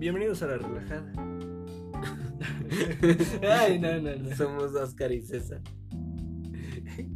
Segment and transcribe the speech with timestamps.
[0.00, 1.12] Bienvenidos a la relajada.
[3.60, 4.34] Ay, no, no, no.
[4.36, 5.60] Somos Oscar y César.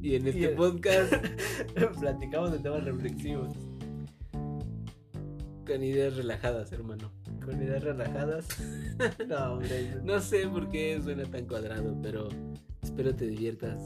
[0.03, 1.13] Y en este Y el- podcast,
[2.01, 3.57] Platicamos de temas reflexivos.
[5.67, 7.11] con ideas relajadas, hermano.
[7.45, 8.47] Con ideas relajadas.
[9.27, 9.97] No, hombre.
[10.05, 12.29] No sé por qué suena tan cuadrado, pero
[12.83, 13.83] espero te diviertas.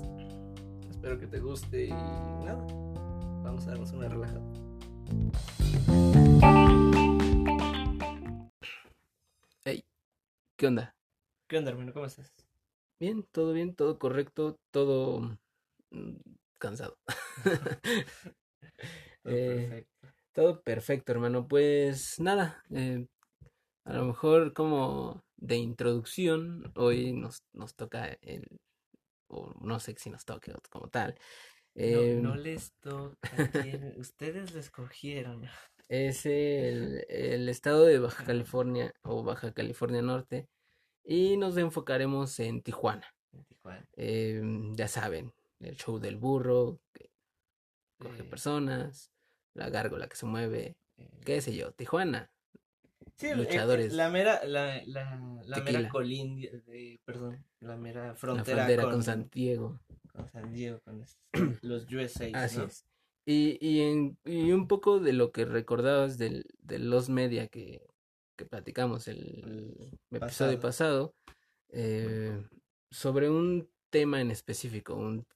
[0.90, 2.66] Espero que te guste y nada.
[3.42, 4.42] Vamos a darnos una relajada.
[10.58, 10.94] ¿Qué onda?
[11.48, 11.92] ¿Qué onda, hermano?
[11.92, 12.32] ¿Cómo estás?
[13.00, 15.20] Bien, todo bien, todo correcto, todo
[15.90, 16.16] mm,
[16.58, 16.98] cansado.
[19.22, 20.08] Todo Eh, perfecto.
[20.32, 21.48] Todo perfecto, hermano.
[21.48, 23.06] Pues nada, eh,
[23.84, 28.46] a lo mejor como de introducción, hoy nos, nos toca el,
[29.28, 31.16] o no sé si nos toque o como tal.
[31.76, 33.28] eh, no, no les toca.
[33.96, 35.42] Ustedes lo escogieron.
[35.88, 40.48] Es el, el estado de Baja California o Baja California Norte
[41.04, 43.06] y nos enfocaremos en Tijuana.
[43.32, 43.88] En Tijuana.
[43.96, 44.42] Eh,
[44.74, 47.10] ya saben, el show del burro, que
[47.98, 49.10] coge Eh, personas,
[49.54, 52.30] la gárgola que se mueve, eh, qué sé yo, Tijuana.
[53.16, 53.94] Sí, luchadores.
[53.94, 59.02] la mera, la, la, la mera colindia, de, perdón, la mera La frontera, con, con
[59.02, 59.80] San Diego.
[60.12, 61.18] con San Diego, con es-
[61.62, 62.64] los USA, Así ¿no?
[62.66, 62.84] es.
[63.30, 67.86] Y, y, en- y un poco de lo que recordabas del, de los media que,
[68.36, 71.14] que platicamos el, episodio pasado,
[71.68, 72.42] eh,
[72.90, 75.26] sobre un tema en específico, un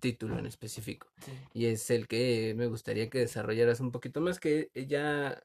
[0.00, 1.12] título en específico.
[1.20, 1.32] Sí.
[1.52, 5.38] Y es el que me gustaría que desarrollaras un poquito más, que ya,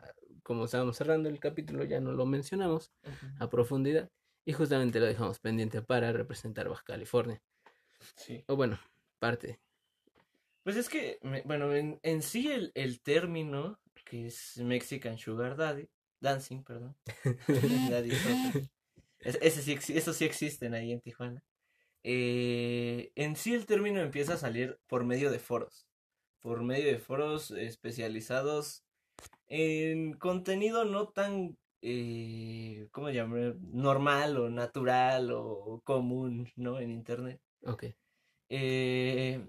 [0.44, 2.94] como estábamos cerrando el capítulo, ya no lo mencionamos
[3.40, 4.10] a profundidad.
[4.46, 7.42] Y justamente lo dejamos pendiente para representar Baja California.
[8.16, 8.46] Sí.
[8.48, 8.80] O bueno,
[9.20, 9.60] parte.
[10.68, 15.56] Pues es que, me- bueno, en, en sí el, el término, que es Mexican Sugar
[15.56, 15.88] Daddy,
[16.20, 16.94] Dancing, perdón.
[17.90, 18.12] Daddy.
[19.22, 21.42] Es- ese sí, esos sí existen ahí en Tijuana.
[22.04, 25.88] Eh, en sí el término empieza a salir por medio de foros.
[26.42, 28.84] Por medio de foros especializados
[29.48, 33.56] en contenido no tan, eh, ¿cómo llamar?
[33.72, 36.82] Normal o natural o común, ¿no?
[36.82, 37.40] En internet.
[37.64, 37.86] Ok.
[38.50, 39.48] Eh,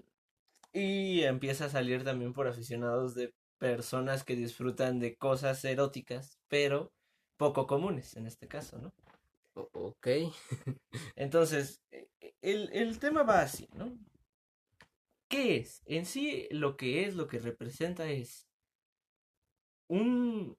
[0.73, 6.91] y empieza a salir también por aficionados de personas que disfrutan de cosas eróticas, pero
[7.37, 8.93] poco comunes en este caso, ¿no?
[9.73, 10.07] Ok.
[11.15, 12.07] Entonces, eh,
[12.41, 13.97] el, el tema va así, ¿no?
[15.27, 15.81] ¿Qué es?
[15.85, 18.47] En sí, lo que es, lo que representa es
[19.87, 20.57] un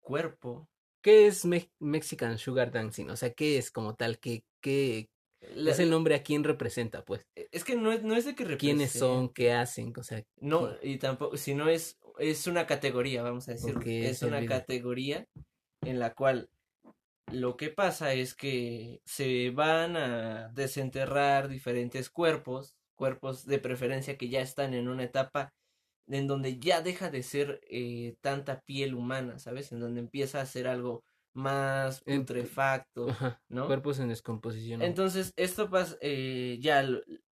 [0.00, 0.68] cuerpo.
[1.02, 3.10] ¿Qué es Me- Mexican Sugar Dancing?
[3.10, 4.18] O sea, ¿qué es como tal?
[4.18, 5.08] ¿Qué, qué
[5.54, 7.26] La- es el nombre a quién representa, pues?
[7.34, 9.28] es que no es, no es de que ¿Quiénes son?
[9.30, 9.92] ¿Qué hacen?
[9.96, 13.80] O sea, No, y tampoco, si no es, es una categoría, vamos a decirlo.
[13.80, 15.26] Ok, es una categoría
[15.82, 16.50] en la cual
[17.32, 24.28] lo que pasa es que se van a desenterrar diferentes cuerpos, cuerpos de preferencia que
[24.28, 25.52] ya están en una etapa
[26.08, 29.72] en donde ya deja de ser eh, tanta piel humana, ¿sabes?
[29.72, 31.02] En donde empieza a ser algo
[31.36, 33.64] más putrefacto, ajá, ¿no?
[33.64, 34.80] cuerpos en descomposición.
[34.80, 36.82] Entonces, esto pasa, eh, ya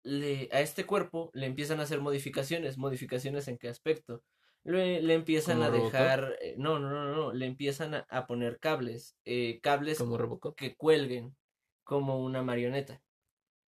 [0.02, 2.78] le- a este cuerpo le empiezan a hacer modificaciones.
[2.78, 4.22] ¿Modificaciones en qué aspecto?
[4.64, 6.16] Le, le empiezan ¿Como a Robocop?
[6.18, 10.16] dejar, eh, no, no, no, no, le empiezan a, a poner cables, eh, cables Como
[10.18, 10.56] Robocop.
[10.56, 11.36] que cuelguen
[11.84, 13.02] como una marioneta,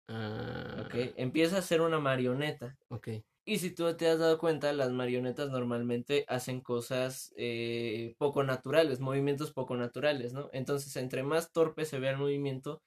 [0.08, 0.94] Ah, ¿ok?
[1.16, 2.78] Empieza a ser una marioneta.
[2.88, 3.08] ok.
[3.48, 8.98] Y si tú te has dado cuenta, las marionetas normalmente hacen cosas eh, poco naturales,
[8.98, 10.50] movimientos poco naturales, ¿no?
[10.52, 12.82] Entonces, entre más torpe se vea el movimiento,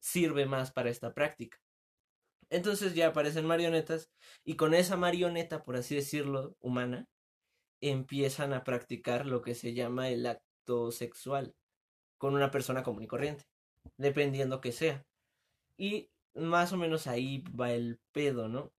[0.00, 1.58] sirve más para esta práctica.
[2.50, 4.10] Entonces ya aparecen marionetas
[4.44, 7.08] y con esa marioneta, por así decirlo, humana,
[7.80, 11.54] empiezan a practicar lo que se llama el acto sexual
[12.18, 13.44] con una persona común y corriente,
[13.96, 15.06] dependiendo que sea.
[15.78, 18.72] Y más o menos ahí va el pedo, ¿no?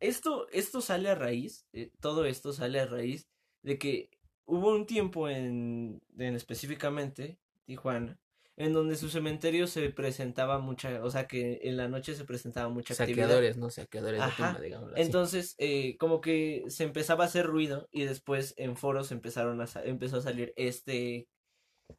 [0.00, 3.28] Esto, esto sale a raíz, eh, todo esto sale a raíz
[3.62, 4.10] de que
[4.44, 8.18] hubo un tiempo en, en específicamente Tijuana,
[8.56, 12.68] en donde su cementerio se presentaba mucha, o sea que en la noche se presentaba
[12.68, 13.26] mucha actividad.
[13.26, 13.70] Saqueadores, ¿no?
[13.70, 14.46] Saqueadores de Ajá.
[14.48, 15.02] tumba, digámoslo así.
[15.02, 19.66] Entonces, eh, como que se empezaba a hacer ruido y después en foros empezaron a
[19.84, 21.28] empezó a salir este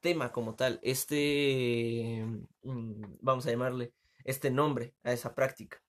[0.02, 2.26] tema como tal, este,
[2.64, 3.94] mm, vamos a llamarle,
[4.24, 5.82] este nombre a esa práctica.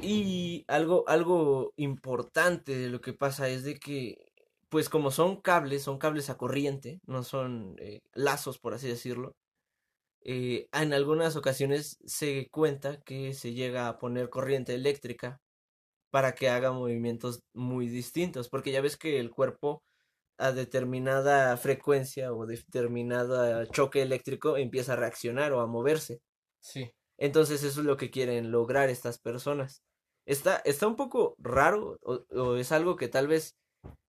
[0.00, 4.16] Y algo, algo importante de lo que pasa es de que,
[4.68, 9.36] pues como son cables, son cables a corriente, no son eh, lazos, por así decirlo,
[10.22, 15.40] eh, en algunas ocasiones se cuenta que se llega a poner corriente eléctrica
[16.10, 19.82] para que haga movimientos muy distintos, porque ya ves que el cuerpo
[20.38, 26.20] a determinada frecuencia o determinada choque eléctrico empieza a reaccionar o a moverse.
[26.60, 26.92] Sí.
[27.18, 29.82] Entonces eso es lo que quieren lograr estas personas.
[30.26, 33.56] Está, está un poco raro o, es algo que tal vez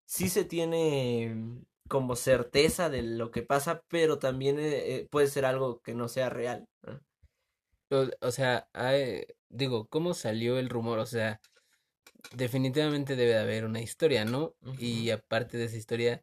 [0.04, 5.44] sí se tiene como certeza de lo que pasa, pero también eh, eh, puede ser
[5.44, 6.68] algo que no sea real.
[8.20, 8.68] O, sea,
[9.48, 10.98] digo, ¿cómo salió el rumor?
[10.98, 11.40] O sea,
[12.34, 14.54] definitivamente debe de haber una historia, ¿no?
[14.78, 16.22] Y aparte de esa historia,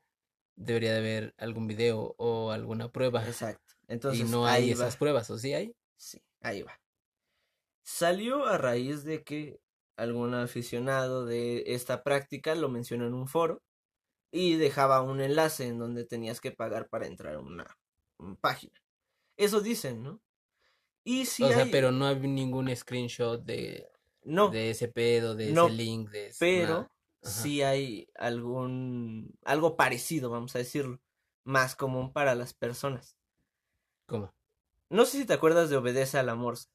[0.56, 3.26] debería de haber algún video o alguna prueba.
[3.26, 3.74] Exacto.
[3.88, 5.76] Entonces, y no hay esas pruebas, ¿o sí hay?
[5.98, 6.80] Sí, ahí va.
[7.84, 9.60] Salió a raíz de que
[9.98, 13.64] algún aficionado de esta práctica lo mencionó en un foro
[14.32, 17.78] y dejaba un enlace en donde tenías que pagar para entrar a una,
[18.42, 18.74] página.
[19.38, 20.22] Eso dicen, ¿no?
[21.04, 23.88] Y si o sea, pero no hay ningún screenshot de,
[24.24, 26.90] no, de ese pedo, de ese link, de Pero
[27.22, 31.00] sí hay algún algo parecido, vamos a decirlo,
[31.44, 33.16] más común para las personas.
[34.08, 34.34] ¿Cómo?
[34.90, 36.70] No sé si te acuerdas de Obedece a la Morsa.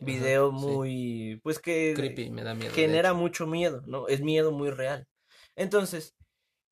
[0.00, 4.08] Video muy, pues que Creepy, me da miedo, genera mucho miedo, ¿no?
[4.08, 5.06] Es miedo muy real.
[5.54, 6.14] Entonces,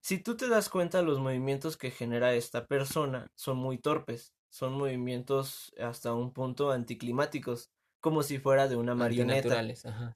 [0.03, 4.75] si tú te das cuenta, los movimientos que genera esta persona son muy torpes, son
[4.75, 9.63] movimientos hasta un punto anticlimáticos, como si fuera de una marioneta,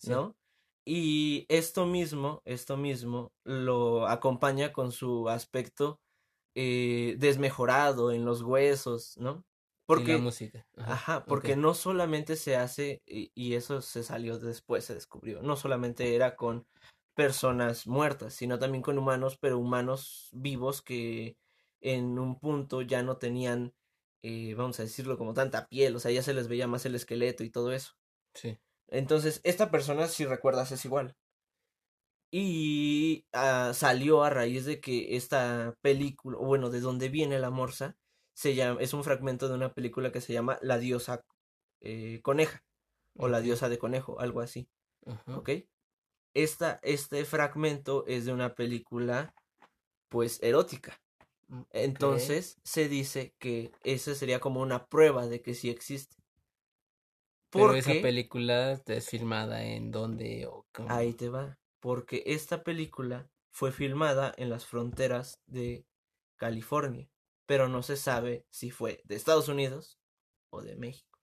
[0.06, 0.36] ¿no?
[0.84, 6.00] Y esto mismo, esto mismo lo acompaña con su aspecto
[6.54, 9.44] eh, desmejorado en los huesos, ¿no?
[9.88, 10.66] Porque, la música.
[10.76, 16.14] Ajá, porque no solamente se hace, y, eso se salió después, se descubrió, no solamente
[16.14, 16.66] era con
[17.14, 21.38] personas muertas, sino también con humanos, pero humanos vivos que
[21.80, 23.72] en un punto ya no tenían,
[24.22, 26.94] eh, vamos a decirlo, como tanta piel, o sea, ya se les veía más el
[26.94, 27.94] esqueleto y todo eso.
[28.34, 28.58] Sí.
[28.88, 31.16] Entonces, esta persona, si recuerdas, es igual.
[32.30, 37.96] Y ah, salió a raíz de que esta película, bueno, de donde viene la morsa,
[38.38, 41.24] se llama, es un fragmento de una película que se llama La diosa
[41.80, 42.62] eh, coneja
[43.16, 44.68] o La diosa de conejo, algo así.
[45.26, 45.50] ¿Ok?
[46.34, 49.34] Esta, este fragmento es de una película
[50.08, 51.00] pues erótica.
[51.70, 56.14] Entonces se dice que esa sería como una prueba de que sí existe.
[57.50, 61.58] Pero esa película es filmada en dónde o Ahí te va.
[61.80, 65.84] Porque esta película fue filmada en las fronteras de
[66.36, 67.10] California
[67.48, 69.98] pero no se sabe si fue de Estados Unidos
[70.50, 71.18] o de México.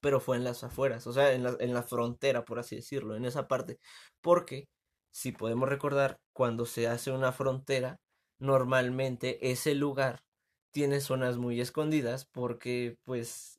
[0.00, 3.16] Pero fue en las afueras, o sea, en la, en la frontera, por así decirlo,
[3.16, 3.80] en esa parte.
[4.20, 4.68] Porque,
[5.10, 7.98] si podemos recordar, cuando se hace una frontera,
[8.38, 10.22] normalmente ese lugar
[10.70, 13.58] tiene zonas muy escondidas porque pues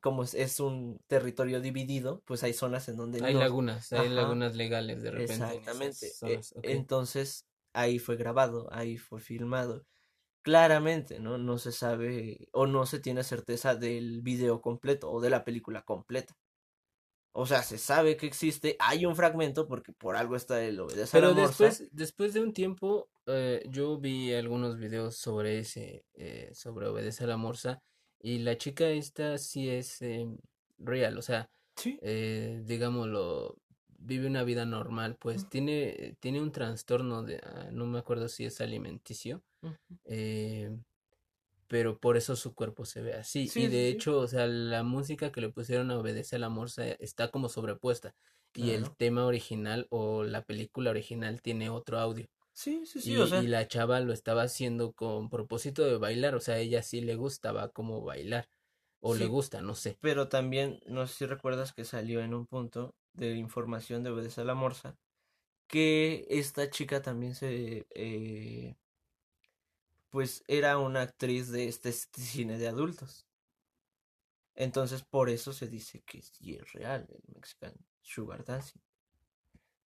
[0.00, 5.02] como es, un territorio dividido pues hay zonas en donde hay lagunas hay lagunas legales
[5.02, 9.86] de repente exactamente e, entonces ahí fue grabado ahí fue filmado
[10.42, 11.38] claramente, ¿no?
[11.38, 15.82] No se sabe o no se tiene certeza del video completo o de la película
[15.82, 16.36] completa.
[17.32, 21.10] O sea, se sabe que existe, hay un fragmento porque por algo está el obedece
[21.12, 26.88] Pero después, después de un tiempo, eh, yo vi algunos videos sobre ese, eh, sobre
[26.88, 27.82] obedece a la morsa
[28.20, 30.38] y la chica esta sí es em,
[30.78, 31.48] real, o sea,
[31.84, 33.56] eh, digámoslo,
[33.86, 38.44] vive una vida normal, pues tiene, tiene un trastorno de, ah, no me acuerdo si
[38.44, 39.44] es alimenticio,
[40.04, 40.70] eh,
[41.68, 43.48] pero por eso su cuerpo se ve así.
[43.54, 46.84] y de hecho, o sea, la música que le pusieron a Obedece a la Morsa
[46.98, 48.14] está como sobrepuesta.
[48.52, 52.26] Y el tema original o la película original tiene otro audio.
[52.52, 53.12] Sí, sí, sí.
[53.12, 56.82] Y, y la chava lo estaba haciendo con propósito de bailar, o sea, a ella
[56.82, 58.48] sí le gustaba como bailar.
[59.00, 59.96] O le gusta, no sé.
[60.00, 64.42] Pero también, no sé si recuerdas que salió en un punto de información de Obedece
[64.42, 64.96] a la Morsa,
[65.68, 68.74] que esta chica también se eh,
[70.10, 73.26] pues era una actriz de este cine de adultos.
[74.54, 78.80] Entonces por eso se dice que sí es real el Mexican Sugar Dancing.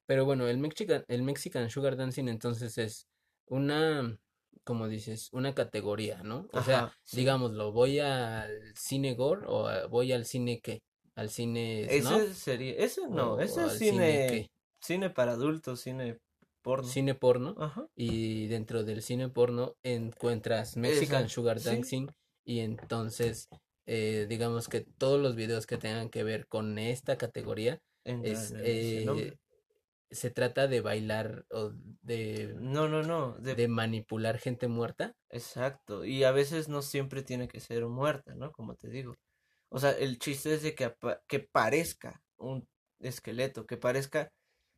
[0.06, 3.06] Pero bueno, el Mexican, el Mexican Sugar Dancing entonces es
[3.46, 4.18] una,
[4.64, 6.48] como dices, una categoría, ¿no?
[6.52, 10.82] O sea, digámoslo, voy al cine gore o voy al cine qué?
[11.14, 14.50] Al cine Ese sería, ese no, ese es cine,
[14.80, 16.18] cine para adultos, cine
[16.84, 17.56] Cine porno.
[17.94, 22.08] Y dentro del cine porno encuentras Mexican Sugar Dancing.
[22.44, 23.48] Y entonces,
[23.86, 29.36] eh, digamos que todos los videos que tengan que ver con esta categoría es, eh,
[30.10, 35.16] se trata de bailar o de no no no de, manipular gente muerta.
[35.30, 39.16] Exacto y a veces no siempre tiene que ser muerta no como te digo.
[39.70, 40.94] O sea el chiste es de que,
[41.26, 42.68] que parezca un
[43.00, 44.32] esqueleto que parezca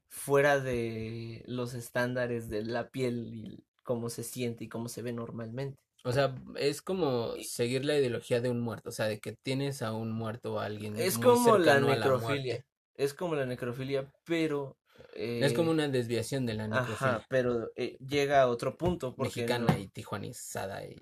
[0.08, 5.12] fuera de los estándares de la piel y cómo se siente y cómo se ve
[5.12, 5.78] normalmente.
[6.04, 9.82] O sea, es como seguir la ideología de un muerto, o sea, de que tienes
[9.82, 10.96] a un muerto o a alguien.
[10.96, 12.64] Es como la necrofilia.
[12.94, 14.76] es como la necrofilia, pero
[15.14, 17.16] es como eh, una desviación de la necrofilia.
[17.16, 19.14] Ajá, pero eh, llega a otro punto.
[19.18, 20.96] Mexicana y tijuanizada y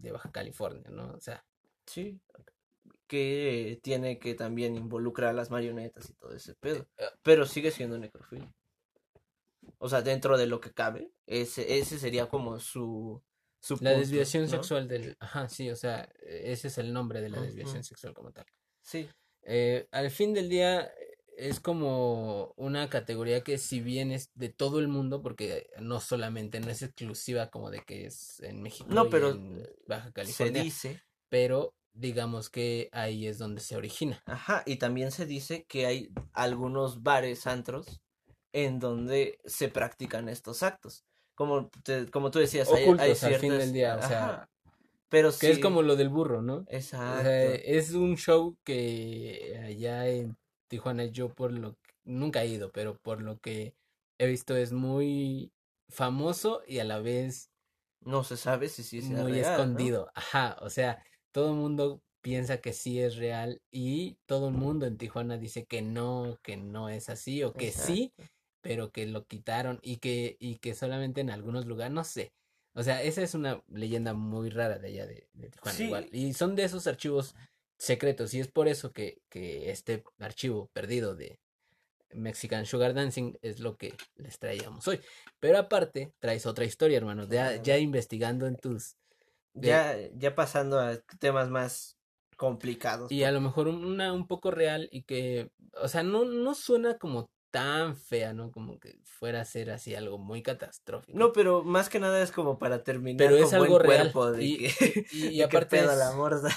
[0.00, 1.12] de Baja California, ¿no?
[1.12, 1.44] O sea.
[1.86, 2.20] Sí.
[3.12, 6.88] Que tiene que también involucrar a las marionetas y todo ese pedo.
[6.96, 8.50] Eh, pero sigue siendo necrofilia.
[9.76, 13.22] O sea, dentro de lo que cabe, ese, ese sería como su.
[13.60, 15.14] su la desviación sexual del.
[15.20, 18.46] Ajá, sí, o sea, ese es el nombre de la desviación sexual como tal.
[18.80, 19.06] Sí.
[19.90, 20.90] al fin del día,
[21.36, 26.60] es como una categoría que si bien es de todo el mundo, porque no solamente,
[26.60, 30.62] no es exclusiva como de que es en México no, pero en Baja California.
[30.62, 31.02] Se dice.
[31.28, 34.22] Pero digamos que ahí es donde se origina.
[34.26, 38.00] Ajá, y también se dice que hay algunos bares, antros,
[38.52, 41.04] en donde se practican estos actos.
[41.34, 41.70] Como,
[42.10, 43.24] como tú decías, hay, ciertas...
[43.24, 44.48] al fin del día, o sea...
[45.08, 46.64] Pero que es como lo del burro, ¿no?
[46.68, 47.28] Exacto.
[47.28, 52.96] es un show que allá en Tijuana yo por lo que nunca he ido, pero
[52.96, 53.74] por lo que
[54.16, 55.52] he visto es muy
[55.90, 57.50] famoso y a la vez
[58.00, 60.10] no se sabe si sí es muy escondido.
[60.14, 64.86] Ajá, o sea, todo el mundo piensa que sí es real y todo el mundo
[64.86, 68.12] en Tijuana dice que no, que no es así o que sí,
[68.60, 72.32] pero que lo quitaron y que y que solamente en algunos lugares, no sé.
[72.74, 76.08] O sea, esa es una leyenda muy rara de allá de, Tijuana igual.
[76.12, 77.34] Y son de esos archivos
[77.76, 81.40] secretos y es por eso que, este archivo perdido de
[82.14, 85.00] Mexican Sugar Dancing es lo que les traíamos hoy.
[85.40, 88.96] Pero aparte, traes otra historia, hermano, ya, ya investigando en tus...
[89.54, 91.98] Ya, ya pasando a temas más
[92.36, 93.12] complicados.
[93.12, 96.98] Y a lo mejor una un poco real y que, o sea, no, no suena
[96.98, 98.50] como tan fea, ¿no?
[98.50, 101.16] Como que fuera a ser así algo muy catastrófico.
[101.16, 104.10] No, pero más que nada es como para terminar pero es algo real.
[104.40, 104.68] y,
[105.12, 106.48] y, aparte la morsa.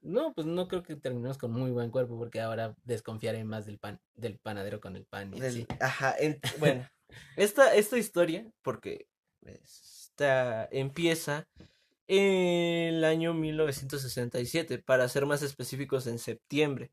[0.00, 3.78] No, pues no creo que terminemos con muy buen cuerpo porque ahora desconfiaré más del
[3.78, 5.34] pan, del panadero con el pan.
[5.34, 6.16] Y Ajá,
[6.58, 6.88] bueno,
[7.36, 9.08] esta, esta historia, porque
[9.42, 11.46] esta empieza
[12.08, 16.90] en el año 1967, para ser más específicos en septiembre.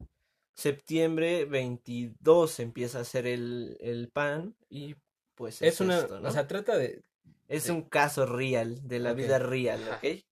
[0.53, 4.95] Septiembre 22 empieza a hacer el, el pan y
[5.33, 7.03] pues es, una, o sea, trata de...
[7.47, 10.23] Es un caso real, de la vida real, ¿ok?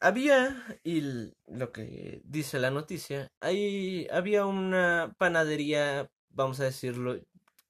[0.00, 7.18] había, y lo que dice la noticia, ahí había una panadería, vamos a decirlo,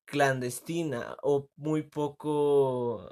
[0.04, 3.10] clandestina o muy poco...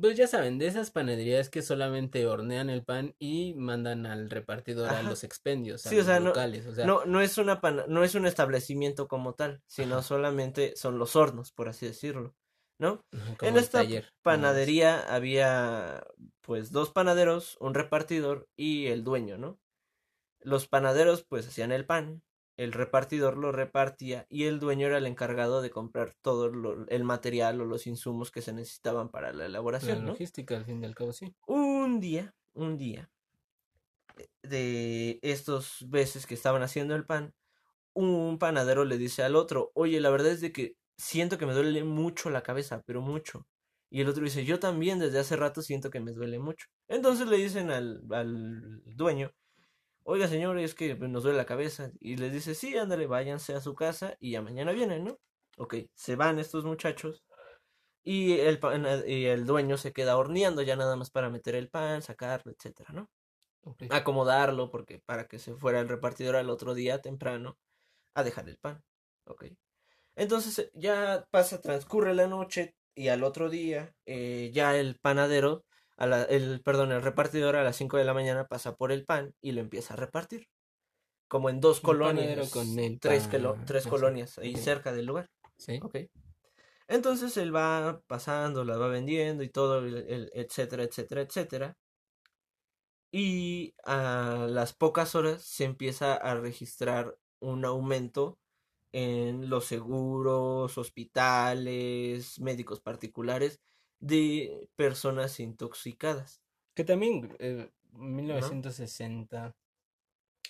[0.00, 4.88] Pues ya saben, de esas panaderías que solamente hornean el pan y mandan al repartidor
[4.88, 6.66] a los expendios, a los locales.
[6.78, 11.16] No, no, no, es una no es un establecimiento como tal, sino solamente son los
[11.16, 12.34] hornos, por así decirlo.
[12.80, 13.04] ¿no?
[13.42, 13.84] en esta
[14.22, 16.02] panadería había
[16.40, 19.60] pues dos panaderos, un repartidor y el dueño, ¿no?
[20.40, 22.22] Los panaderos pues hacían el pan,
[22.60, 26.52] el repartidor lo repartía y el dueño era el encargado de comprar todo
[26.88, 30.00] el material o los insumos que se necesitaban para la elaboración.
[30.00, 31.34] La logística, al fin y al cabo, sí.
[31.46, 33.10] Un día, un día,
[34.42, 37.32] de estos veces que estaban haciendo el pan,
[37.94, 41.54] un panadero le dice al otro, oye, la verdad es de que siento que me
[41.54, 43.46] duele mucho la cabeza, pero mucho.
[43.88, 46.66] Y el otro dice, yo también desde hace rato siento que me duele mucho.
[46.88, 49.32] Entonces le dicen al, al dueño,
[50.10, 51.90] oiga señor, es que nos duele la cabeza.
[52.00, 55.18] Y les dice, sí, ándale, váyanse a su casa y ya mañana vienen, ¿no?
[55.56, 57.24] Ok, se van estos muchachos
[58.02, 58.60] y el,
[59.06, 62.92] y el dueño se queda horneando ya nada más para meter el pan, sacarlo, etcétera,
[62.92, 63.10] ¿no?
[63.90, 67.58] Acomodarlo porque para que se fuera el repartidor al otro día temprano
[68.14, 68.82] a dejar el pan.
[69.26, 69.44] Ok.
[70.16, 75.64] Entonces eh, ya pasa, transcurre la noche y al otro día eh, ya el panadero,
[76.00, 79.04] a la, el, perdón, el repartidor a las 5 de la mañana pasa por el
[79.04, 80.48] pan y lo empieza a repartir.
[81.28, 82.50] Como en dos colonias.
[82.50, 83.28] Con tres,
[83.66, 85.30] tres colonias ahí cerca del lugar.
[85.58, 85.78] Sí.
[85.82, 85.98] Ok.
[86.88, 91.76] Entonces él va pasando, la va vendiendo y todo, etcétera, etcétera, etcétera.
[93.12, 98.38] Y a las pocas horas se empieza a registrar un aumento
[98.92, 103.60] en los seguros, hospitales, médicos particulares
[104.00, 106.42] de personas intoxicadas.
[106.74, 109.54] Que también, eh, 1960.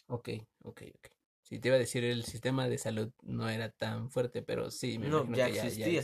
[0.07, 0.29] Ok,
[0.63, 1.09] ok, ok.
[1.43, 4.99] Si te iba a decir, el sistema de salud no era tan fuerte, pero sí,
[4.99, 6.03] me no, ya existía.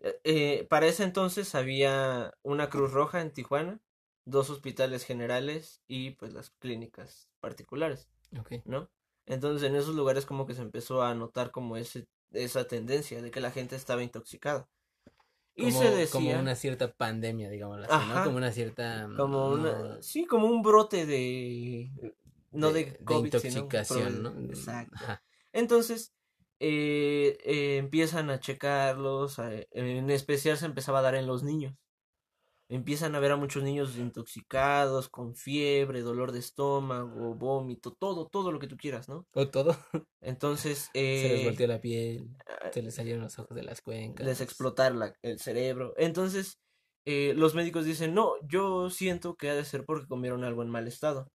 [0.00, 3.80] Eh, eh, para ese entonces había una Cruz Roja en Tijuana,
[4.24, 8.08] dos hospitales generales y pues las clínicas particulares.
[8.64, 8.90] ¿No?
[9.26, 13.30] Entonces en esos lugares como que se empezó a notar como ese, esa tendencia de
[13.30, 14.68] que la gente estaba intoxicada.
[15.58, 16.12] Y se decía...
[16.12, 18.24] Como una cierta pandemia, digamos así, ¿no?
[18.24, 19.08] Como una cierta...
[19.16, 20.00] Como una...
[20.00, 21.90] Sí, como un brote de...
[22.52, 24.30] No de, COVID, intoxicación, ¿no?
[24.48, 24.96] Exacto.
[25.52, 26.14] Entonces,
[26.60, 31.74] eh, eh, empiezan a checarlos, en especial se empezaba a dar en los niños.
[32.70, 38.52] Empiezan a ver a muchos niños intoxicados, con fiebre, dolor de estómago, vómito, todo, todo
[38.52, 39.26] lo que tú quieras, ¿no?
[39.32, 39.74] O todo.
[40.20, 44.26] Entonces, se les volteó la piel, ah, se les salieron los ojos de las cuencas.
[44.26, 45.94] Les explotaron el cerebro.
[45.96, 46.58] Entonces,
[47.06, 50.68] eh, los médicos dicen, no, yo siento que ha de ser porque comieron algo en
[50.68, 51.30] mal estado.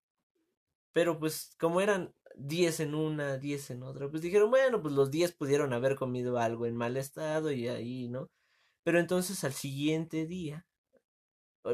[0.93, 5.09] Pero pues como eran 10 en una, 10 en otra, pues dijeron, bueno, pues los
[5.09, 8.29] 10 pudieron haber comido algo en mal estado y ahí, ¿no?
[8.83, 10.67] Pero entonces al siguiente día,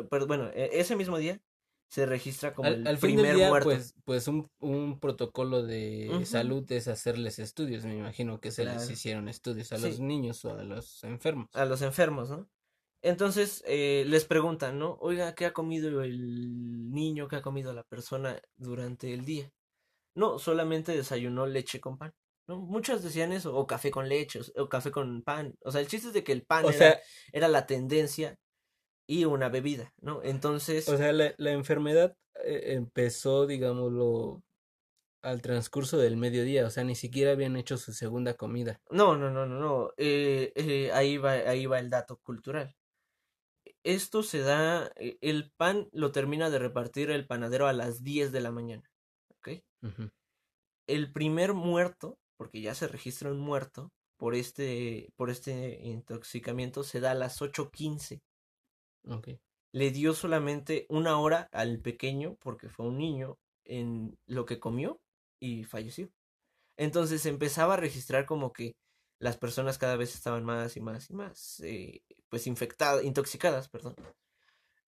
[0.10, 1.42] pero bueno, e, ese mismo día
[1.90, 3.70] se registra como el primer muerto.
[3.70, 8.90] Pues, pues un, un protocolo de salud es hacerles estudios, me imagino que se les
[8.90, 11.50] hicieron estudios a los niños o a los enfermos.
[11.54, 12.48] A los enfermos, ¿no?
[13.02, 14.98] Entonces eh, les preguntan, ¿no?
[15.00, 19.52] Oiga, ¿qué ha comido el niño, qué ha comido la persona durante el día?
[20.16, 22.14] No, solamente desayunó leche con pan.
[22.48, 22.60] ¿no?
[22.60, 25.56] Muchos decían eso, o café con leche, o, café con pan.
[25.64, 27.00] O sea, el chiste es de que el pan era,
[27.32, 28.38] era, la tendencia
[29.10, 30.22] y una bebida, ¿no?
[30.22, 30.88] Entonces...
[30.88, 34.44] O sea, la, la enfermedad eh, empezó, digámoslo,
[35.24, 38.80] al transcurso del mediodía, o sea, ni siquiera habían hecho su segunda comida.
[38.92, 39.94] No, no, no, no, no.
[39.98, 42.76] Eh, eh, ahí, va, ahí va el dato cultural.
[43.84, 48.42] Esto se da, el pan lo termina de repartir el panadero a las 10 de
[48.42, 48.92] la mañana.
[50.86, 57.00] El primer muerto, porque ya se registra un muerto por este, por este intoxicamiento, se
[57.00, 58.22] da a las 8.15.
[59.72, 65.00] Le dio solamente una hora al pequeño, porque fue un niño, en lo que comió
[65.40, 66.10] y falleció.
[66.78, 68.76] Entonces empezaba a registrar como que
[69.20, 73.96] las personas cada vez estaban más y más y más, eh, pues infectadas, intoxicadas, perdón.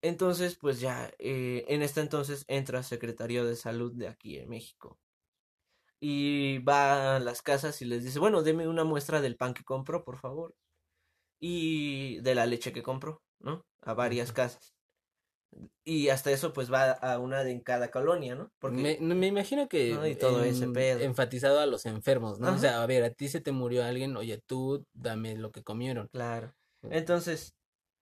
[0.02, 5.00] Entonces, pues ya, eh, en este entonces entra Secretario de Salud de aquí en México.
[6.00, 9.64] Y va a las casas y les dice, bueno, deme una muestra del pan que
[9.64, 10.56] compró, por favor.
[11.40, 13.66] Y de la leche que compró, ¿no?
[13.82, 14.74] A varias casas.
[15.84, 18.52] Y hasta eso, pues va a una de en cada colonia, ¿no?
[18.60, 21.02] Porque, me, imagino que y todo ese pedo.
[21.02, 22.54] enfatizado a los enfermos, ¿no?
[22.54, 25.64] O sea, a ver, a ti se te murió alguien, oye, tú dame lo que
[25.64, 26.08] comieron.
[26.08, 26.54] Claro.
[26.84, 27.56] Entonces,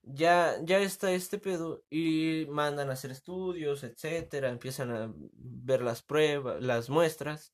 [0.04, 6.04] ya, ya está este pedo y mandan a hacer estudios, etcétera, empiezan a ver las
[6.04, 7.54] pruebas, las muestras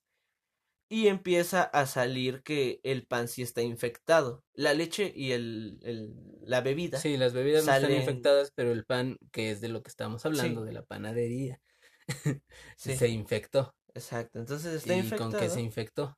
[0.89, 4.43] y empieza a salir que el pan sí está infectado.
[4.53, 6.99] La leche y el, el la bebida.
[6.99, 10.25] Sí, las bebidas no están infectadas, pero el pan, que es de lo que estamos
[10.25, 11.61] hablando, de la panadería,
[12.77, 13.75] se infectó.
[13.93, 16.15] Exacto, entonces está ¿Y con qué se infectó?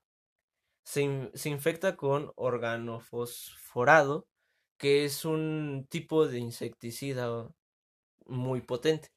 [0.83, 4.27] Se, se infecta con organofosforado
[4.77, 7.49] que es un tipo de insecticida
[8.25, 9.09] muy potente,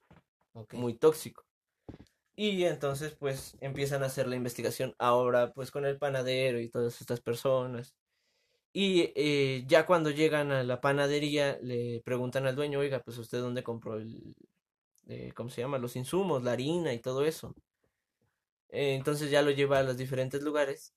[0.73, 1.45] muy tóxico.
[2.43, 6.99] Y entonces pues empiezan a hacer la investigación ahora pues con el panadero y todas
[7.03, 7.95] estas personas.
[8.73, 13.41] Y eh, ya cuando llegan a la panadería le preguntan al dueño, oiga, pues usted
[13.41, 14.35] dónde compró el,
[15.09, 15.79] eh, ¿cómo se llama?
[15.79, 17.55] Los insumos, la harina y todo eso.
[18.71, 20.95] Eh, entonces ya lo lleva a los diferentes lugares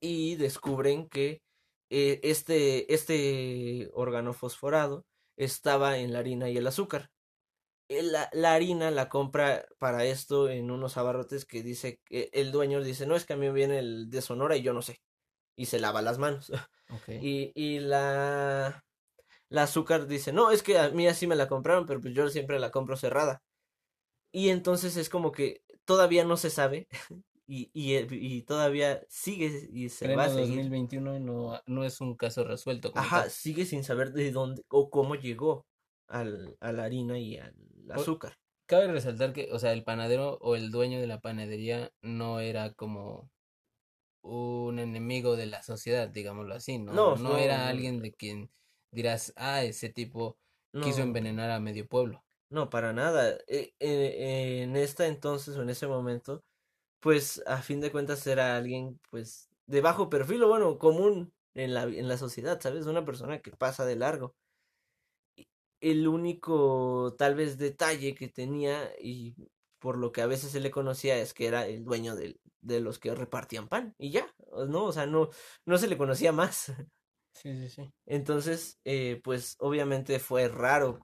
[0.00, 1.42] y descubren que
[1.90, 5.04] este, este órgano fosforado
[5.36, 7.10] estaba en la harina y el azúcar.
[7.88, 12.52] Eh, la, la, harina la compra para esto en unos abarrotes que dice, que el
[12.52, 15.00] dueño dice, no, es que a mí viene el de Sonora y yo no sé.
[15.56, 16.52] Y se lava las manos.
[17.06, 18.82] Y, y la,
[19.50, 22.30] la azúcar dice, no, es que a mí así me la compraron, pero pues yo
[22.30, 23.42] siempre la compro cerrada.
[24.32, 26.88] Y entonces es como que todavía no se sabe
[27.46, 30.56] y, y, eh, y todavía sigue y se va a seguir.
[30.56, 32.92] 2021 no, no es un caso resuelto.
[32.94, 35.66] Ajá, sigue sin saber de dónde o cómo llegó
[36.08, 37.54] al, a la harina y al
[37.90, 38.38] azúcar.
[38.66, 42.74] Cabe resaltar que, o sea, el panadero o el dueño de la panadería no era
[42.74, 43.30] como
[44.22, 46.92] un enemigo de la sociedad, digámoslo así, ¿no?
[46.92, 48.50] No, no, era alguien de quien
[48.92, 50.38] dirás, ah, ese tipo
[50.82, 52.24] quiso envenenar a medio pueblo.
[52.50, 53.38] No, para nada.
[53.46, 56.44] Eh, eh, en esta entonces o en ese momento,
[57.00, 61.74] pues a fin de cuentas era alguien pues de bajo perfil o bueno, común en
[61.74, 62.86] la, en la sociedad, ¿sabes?
[62.86, 64.34] Una persona que pasa de largo.
[65.80, 69.34] El único tal vez detalle que tenía y
[69.78, 72.80] por lo que a veces se le conocía es que era el dueño de, de
[72.80, 74.34] los que repartían pan y ya,
[74.68, 74.84] ¿no?
[74.86, 75.30] O sea, no,
[75.66, 76.72] no se le conocía más.
[77.34, 77.92] Sí, sí, sí.
[78.06, 80.98] Entonces, eh, pues obviamente fue raro,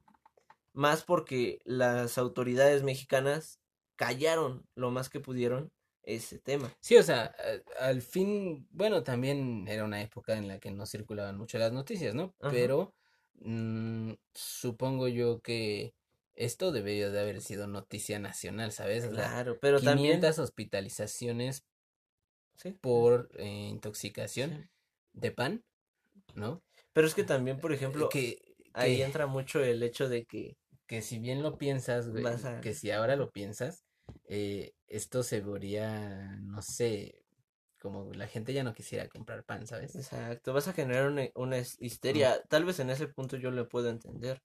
[0.73, 3.61] más porque las autoridades mexicanas
[3.97, 5.71] callaron lo más que pudieron
[6.03, 6.73] ese tema.
[6.81, 7.35] Sí, o sea,
[7.79, 12.15] al fin, bueno, también era una época en la que no circulaban mucho las noticias,
[12.15, 12.35] ¿no?
[12.51, 12.95] Pero
[13.41, 15.95] mm, supongo yo que
[16.35, 19.07] esto debería de haber sido noticia nacional, ¿sabes?
[19.07, 21.65] Claro, pero 500 hospitalizaciones
[22.81, 24.69] por eh, intoxicación
[25.13, 25.65] de pan,
[26.35, 26.63] ¿no?
[26.93, 30.57] Pero es que también, por ejemplo, que, ahí entra mucho el hecho de que...
[30.87, 32.09] Que si bien lo piensas,
[32.61, 33.85] que si ahora lo piensas,
[34.27, 37.24] eh, esto se vería, no sé,
[37.85, 39.95] como la gente ya no quisiera comprar pan, ¿sabes?
[39.95, 42.43] Exacto, vas a generar una, una histeria.
[42.49, 44.43] Tal vez en ese punto yo lo puedo entender.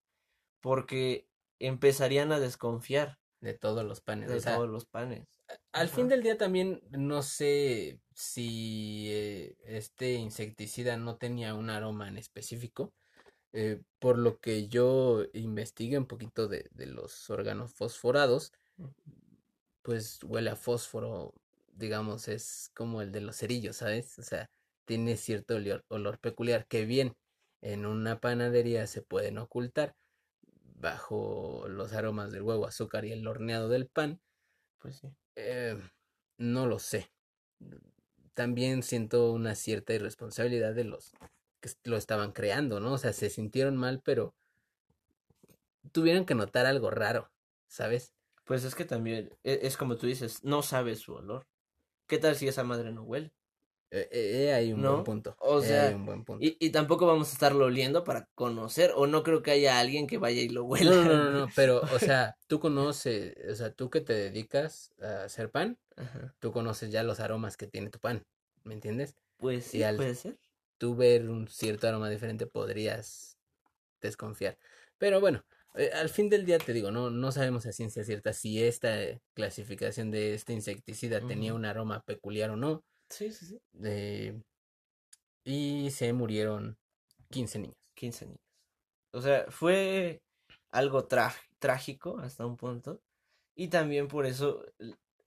[0.60, 1.26] Porque
[1.58, 3.18] empezarían a desconfiar.
[3.40, 4.28] De todos los panes.
[4.30, 5.26] De todos los panes.
[5.72, 12.10] Al fin del día también no sé si eh, este insecticida no tenía un aroma
[12.10, 12.94] en específico.
[13.54, 18.52] Eh, por lo que yo investigué un poquito de, de, los órganos fosforados,
[19.82, 21.34] pues huele a fósforo,
[21.80, 24.20] digamos, es como el de los cerillos, ¿sabes?
[24.20, 24.50] O sea,
[24.86, 27.16] tiene cierto olor, olor peculiar que bien
[27.62, 29.96] en una panadería se pueden ocultar
[30.76, 34.22] bajo los aromas del huevo, azúcar y el horneado del pan.
[34.80, 35.10] Pues sí.
[35.36, 35.78] Eh,
[36.38, 37.12] no lo sé.
[38.34, 41.12] También siento una cierta irresponsabilidad de los
[41.60, 42.94] que lo estaban creando, ¿no?
[42.94, 44.34] O sea, se sintieron mal, pero
[45.92, 47.30] tuvieron que notar algo raro,
[47.68, 48.14] ¿sabes?
[48.46, 51.46] Pues es que también e, es, como tú dices, no sabes su olor.
[52.10, 53.32] ¿Qué tal si esa madre no huele?
[53.92, 55.36] Eh, eh, hay un buen punto.
[55.40, 56.44] O sea, un buen punto.
[56.44, 60.08] Y, y, tampoco vamos a estarlo oliendo para conocer, o no creo que haya alguien
[60.08, 60.90] que vaya y lo huela.
[60.90, 65.24] No, no, no, pero, o sea, tú conoces, o sea, tú que te dedicas a
[65.24, 65.78] hacer pan,
[66.40, 68.26] tú conoces ya los aromas que tiene tu pan,
[68.64, 69.16] ¿me entiendes?
[69.38, 70.38] Pues sí, puede ser.
[70.80, 73.38] Tú ver un cierto aroma diferente podrías
[74.02, 74.58] desconfiar.
[74.98, 75.46] Pero bueno,
[75.76, 78.98] eh, al fin del día te digo, no, no sabemos a ciencia cierta si esta
[79.34, 82.84] clasificación de este insecticida tenía un aroma peculiar o no.
[83.10, 83.62] Sí, sí, sí.
[83.84, 84.42] Eh,
[85.44, 86.78] y se murieron
[87.30, 87.78] 15 niños.
[87.96, 88.42] 15 niños.
[89.12, 90.22] O sea, fue
[90.70, 91.08] algo
[91.60, 93.02] trágico hasta un punto.
[93.56, 94.64] Y también por eso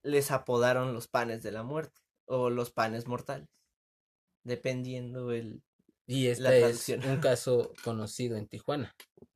[0.01, 3.49] les apodaron los panes de la muerte o los panes mortales.
[4.43, 5.61] Dependiendo el.
[6.05, 8.93] Y este es un caso conocido en Tijuana.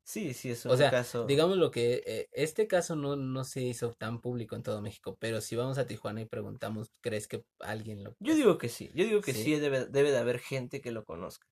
[0.08, 1.26] Sí, sí, es un o sea, caso.
[1.26, 5.18] Digamos lo que eh, este caso no, no se hizo tan público en todo México,
[5.20, 8.90] pero si vamos a Tijuana y preguntamos, ¿crees que alguien lo Yo digo que sí,
[8.94, 11.46] yo digo que sí, debe, debe de haber gente que lo conozca.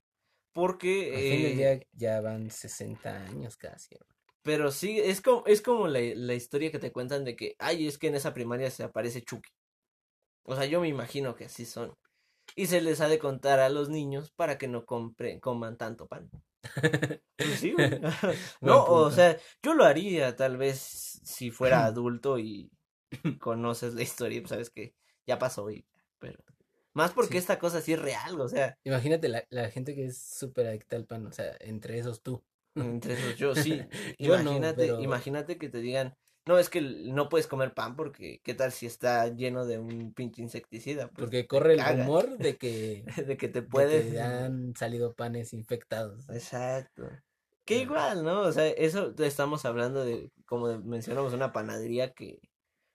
[0.54, 3.98] Porque eh, ya van 60 años casi.
[4.41, 7.88] Pero sí, es como, es como la, la, historia que te cuentan de que, ay,
[7.88, 9.52] es que en esa primaria se aparece Chucky.
[10.44, 11.94] O sea, yo me imagino que así son.
[12.56, 16.08] Y se les ha de contar a los niños para que no compren, coman tanto
[16.08, 16.30] pan.
[17.38, 17.73] Pues sí,
[18.61, 20.79] no, o sea, yo lo haría tal vez
[21.23, 22.71] si fuera adulto y
[23.39, 25.85] conoces la historia, pues sabes que ya pasó y
[26.19, 26.43] pero
[26.93, 28.77] más porque esta cosa sí es real, o sea.
[28.85, 32.41] Imagínate la, la gente que es súper adicta al pan, o sea, entre esos tú.
[32.73, 33.81] Entre esos yo, sí.
[34.17, 38.71] imagínate, imagínate que te digan, no, es que no puedes comer pan porque qué tal
[38.71, 41.08] si está lleno de un pinche insecticida.
[41.08, 44.17] Pues, porque corre el rumor de que, de que te pueden...
[44.19, 46.29] han salido panes infectados.
[46.29, 47.10] Exacto.
[47.65, 48.41] Que igual, ¿no?
[48.41, 52.39] O sea, eso estamos hablando de, como mencionamos, una panadería que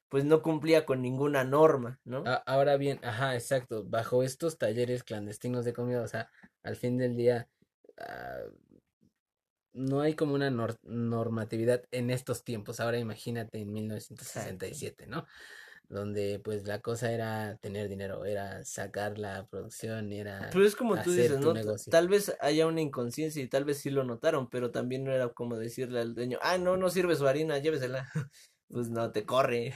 [0.08, 2.24] pues no cumplía con ninguna norma, ¿no?
[2.44, 6.28] Ahora bien, ajá, exacto, bajo estos talleres clandestinos de comida, o sea,
[6.64, 7.48] al fin del día,
[7.96, 8.40] ah,
[9.72, 12.80] no hay como una normatividad en estos tiempos.
[12.80, 15.26] Ahora imagínate en 1967, ¿no?
[15.88, 20.48] Donde pues la cosa era tener dinero, era sacar la producción, era...
[20.52, 21.54] Pero es como tú dices, ¿no?
[21.90, 25.28] Tal vez haya una inconsciencia y tal vez sí lo notaron, pero también no era
[25.30, 28.08] como decirle al dueño, ah, no, no sirve su harina, llévesela.
[28.68, 29.74] pues no, te corre.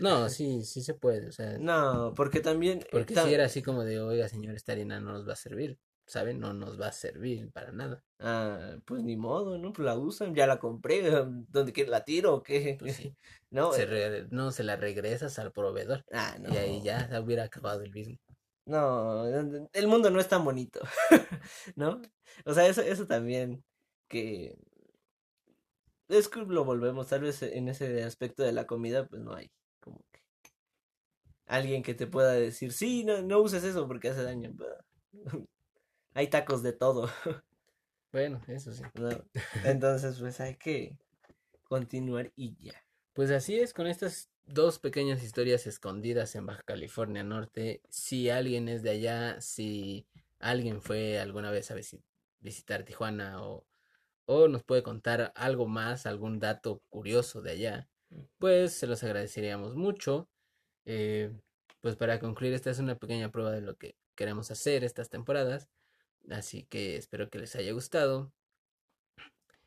[0.00, 1.58] no, sí, sí se puede, o sea...
[1.58, 2.80] No, porque también...
[2.90, 5.78] Porque si era así como de, oiga señor, esta harina no nos va a servir.
[6.06, 6.40] ¿Saben?
[6.40, 8.02] No nos va a servir para nada.
[8.18, 9.72] Ah, pues ni modo, ¿no?
[9.72, 11.02] Pues la usan, ya la compré,
[11.48, 12.76] ¿dónde quiere la tiro o qué?
[12.78, 12.98] Pues
[13.50, 16.04] no, se eh no, se la regresas al proveedor.
[16.12, 16.52] Ah, no.
[16.52, 18.16] Y ahí ya se hubiera acabado el mismo.
[18.66, 20.80] No, el mundo no es tan bonito,
[21.76, 22.00] ¿no?
[22.46, 23.62] O sea, eso, eso también,
[24.08, 24.56] que
[26.08, 29.50] es que lo volvemos, tal vez en ese aspecto de la comida, pues no hay
[29.80, 30.20] como que
[31.46, 34.54] alguien que te pueda decir, sí, no, no uses eso porque hace daño.
[36.14, 37.10] Hay tacos de todo.
[38.12, 38.84] Bueno, eso sí.
[39.64, 40.96] Entonces, pues hay que
[41.64, 42.80] continuar y ya.
[43.12, 47.82] Pues así es, con estas dos pequeñas historias escondidas en Baja California Norte.
[47.88, 50.06] Si alguien es de allá, si
[50.38, 51.76] alguien fue alguna vez a
[52.38, 53.66] visitar Tijuana o,
[54.26, 57.88] o nos puede contar algo más, algún dato curioso de allá,
[58.38, 60.28] pues se los agradeceríamos mucho.
[60.84, 61.32] Eh,
[61.80, 65.68] pues para concluir, esta es una pequeña prueba de lo que queremos hacer estas temporadas.
[66.30, 68.32] Así que espero que les haya gustado.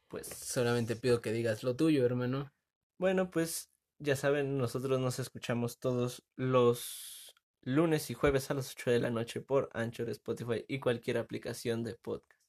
[0.07, 2.51] Pues solamente pido que digas lo tuyo, hermano.
[2.97, 8.91] Bueno, pues ya saben, nosotros nos escuchamos todos los lunes y jueves a las 8
[8.91, 12.41] de la noche por Anchor, Spotify y cualquier aplicación de podcast.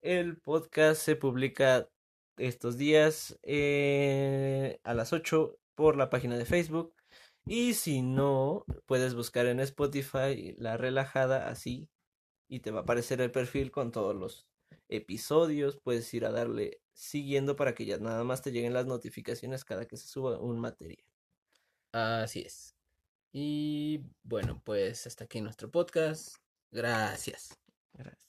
[0.00, 1.88] El podcast se publica
[2.38, 6.94] estos días eh, a las 8 por la página de Facebook.
[7.46, 11.88] Y si no, puedes buscar en Spotify La Relajada así
[12.48, 14.46] y te va a aparecer el perfil con todos los
[14.88, 15.78] episodios.
[15.78, 19.86] Puedes ir a darle siguiendo para que ya nada más te lleguen las notificaciones cada
[19.86, 21.04] que se suba un material.
[21.92, 22.74] Así es.
[23.32, 26.36] Y bueno, pues hasta aquí nuestro podcast.
[26.70, 27.58] Gracias.
[27.92, 28.26] Gracias.